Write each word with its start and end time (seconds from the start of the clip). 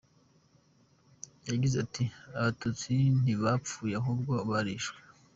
Yagize 1.49 1.75
ati” 1.85 2.03
Abatutsi 2.37 2.93
ntibapfuye 3.21 3.93
ahubwo 4.01 4.33
barishwe. 4.49 4.97